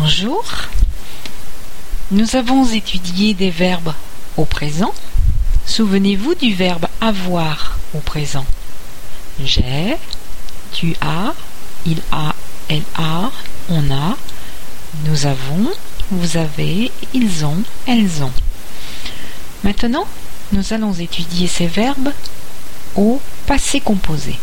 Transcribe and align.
Bonjour. 0.00 0.44
Nous 2.12 2.36
avons 2.36 2.64
étudié 2.64 3.34
des 3.34 3.50
verbes 3.50 3.92
au 4.36 4.44
présent. 4.44 4.94
Souvenez-vous 5.66 6.36
du 6.36 6.54
verbe 6.54 6.86
avoir 7.00 7.76
au 7.94 7.98
présent. 7.98 8.46
J'ai, 9.44 9.96
tu 10.72 10.94
as, 11.00 11.34
il 11.84 12.00
a, 12.12 12.32
elle 12.68 12.84
a, 12.94 13.32
on 13.70 13.90
a, 13.90 14.16
nous 15.04 15.26
avons, 15.26 15.68
vous 16.12 16.36
avez, 16.36 16.92
ils 17.12 17.44
ont, 17.44 17.64
elles 17.88 18.22
ont. 18.22 18.32
Maintenant, 19.64 20.06
nous 20.52 20.72
allons 20.72 20.92
étudier 20.92 21.48
ces 21.48 21.66
verbes 21.66 22.12
au 22.94 23.20
passé 23.48 23.80
composé. 23.80 24.38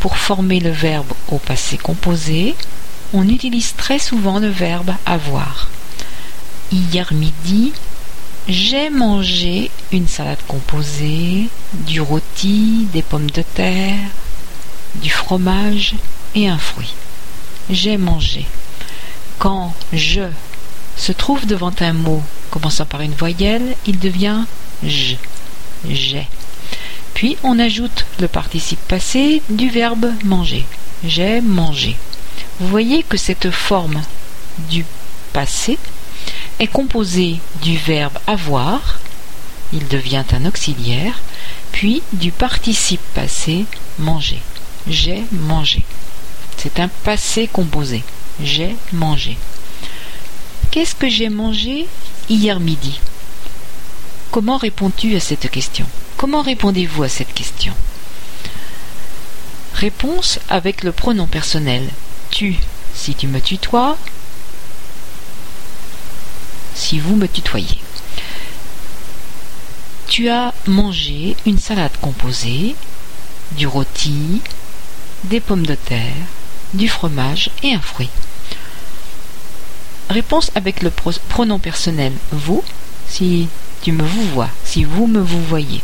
Pour 0.00 0.16
former 0.16 0.58
le 0.58 0.70
verbe 0.70 1.12
au 1.28 1.36
passé 1.36 1.76
composé, 1.76 2.54
on 3.14 3.28
utilise 3.28 3.74
très 3.76 4.00
souvent 4.00 4.40
le 4.40 4.48
verbe 4.48 4.92
avoir. 5.06 5.68
Hier 6.72 7.10
midi, 7.12 7.72
j'ai 8.48 8.90
mangé 8.90 9.70
une 9.92 10.08
salade 10.08 10.42
composée, 10.48 11.48
du 11.72 12.00
rôti, 12.00 12.88
des 12.92 13.02
pommes 13.02 13.30
de 13.30 13.42
terre, 13.42 14.10
du 14.96 15.10
fromage 15.10 15.94
et 16.34 16.48
un 16.48 16.58
fruit. 16.58 16.92
J'ai 17.70 17.96
mangé. 17.96 18.46
Quand 19.38 19.72
je 19.92 20.22
se 20.96 21.12
trouve 21.12 21.46
devant 21.46 21.72
un 21.80 21.92
mot 21.92 22.22
commençant 22.50 22.86
par 22.86 23.00
une 23.00 23.14
voyelle, 23.14 23.76
il 23.86 23.98
devient 24.00 24.44
je. 24.82 25.14
J'ai. 25.88 26.26
Puis 27.14 27.36
on 27.44 27.60
ajoute 27.60 28.06
le 28.18 28.26
participe 28.26 28.80
passé 28.88 29.40
du 29.50 29.68
verbe 29.70 30.10
manger. 30.24 30.66
J'ai 31.04 31.40
mangé. 31.40 31.96
Vous 32.60 32.68
voyez 32.68 33.02
que 33.02 33.16
cette 33.16 33.50
forme 33.50 34.00
du 34.70 34.84
passé 35.32 35.78
est 36.60 36.68
composée 36.68 37.40
du 37.62 37.76
verbe 37.76 38.18
avoir, 38.26 39.00
il 39.72 39.88
devient 39.88 40.24
un 40.32 40.44
auxiliaire, 40.46 41.20
puis 41.72 42.02
du 42.12 42.30
participe 42.30 43.02
passé 43.14 43.64
manger. 43.98 44.40
J'ai 44.86 45.24
mangé. 45.32 45.82
C'est 46.56 46.78
un 46.78 46.88
passé 46.88 47.48
composé. 47.52 48.04
J'ai 48.42 48.76
mangé. 48.92 49.36
Qu'est-ce 50.70 50.94
que 50.94 51.08
j'ai 51.08 51.30
mangé 51.30 51.86
hier 52.28 52.60
midi? 52.60 53.00
Comment 54.30 54.58
réponds-tu 54.58 55.16
à 55.16 55.20
cette 55.20 55.50
question? 55.50 55.86
Comment 56.16 56.42
répondez-vous 56.42 57.02
à 57.02 57.08
cette 57.08 57.34
question? 57.34 57.74
Réponse 59.74 60.38
avec 60.48 60.84
le 60.84 60.92
pronom 60.92 61.26
personnel. 61.26 61.88
Si 62.34 63.14
tu 63.14 63.28
me 63.28 63.40
tutoies, 63.40 63.96
si 66.74 66.98
vous 66.98 67.14
me 67.14 67.28
tutoyez. 67.28 67.78
Tu 70.08 70.28
as 70.28 70.52
mangé 70.66 71.36
une 71.46 71.60
salade 71.60 71.96
composée, 72.00 72.74
du 73.52 73.68
rôti, 73.68 74.40
des 75.24 75.38
pommes 75.38 75.64
de 75.64 75.76
terre, 75.76 76.26
du 76.72 76.88
fromage 76.88 77.50
et 77.62 77.72
un 77.72 77.80
fruit. 77.80 78.10
Réponse 80.10 80.50
avec 80.56 80.82
le 80.82 80.90
pronom 80.90 81.60
personnel 81.60 82.12
vous, 82.32 82.64
si 83.08 83.48
tu 83.82 83.92
me 83.92 84.02
vous 84.02 84.28
vois, 84.30 84.50
si 84.64 84.82
vous 84.82 85.06
me 85.06 85.20
vous 85.20 85.42
voyez. 85.44 85.82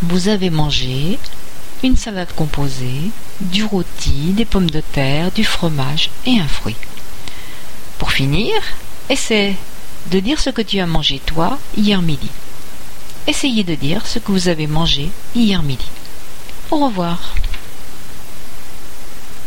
Vous 0.00 0.28
avez 0.28 0.48
mangé 0.48 1.18
une 1.82 1.96
salade 1.98 2.32
composée, 2.34 3.10
du 3.40 3.64
rôti, 3.64 4.32
des 4.32 4.44
pommes 4.44 4.70
de 4.70 4.80
terre, 4.80 5.30
du 5.32 5.44
fromage 5.44 6.10
et 6.26 6.38
un 6.38 6.48
fruit. 6.48 6.76
Pour 7.98 8.12
finir, 8.12 8.54
essaie 9.08 9.56
de 10.10 10.20
dire 10.20 10.40
ce 10.40 10.50
que 10.50 10.62
tu 10.62 10.78
as 10.80 10.86
mangé 10.86 11.20
toi 11.24 11.58
hier 11.76 12.02
midi. 12.02 12.30
Essayez 13.26 13.64
de 13.64 13.74
dire 13.74 14.06
ce 14.06 14.18
que 14.18 14.32
vous 14.32 14.48
avez 14.48 14.66
mangé 14.66 15.10
hier 15.34 15.62
midi. 15.62 15.86
Au 16.70 16.78
revoir. 16.78 17.35